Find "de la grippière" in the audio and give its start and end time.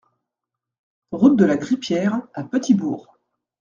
1.37-2.23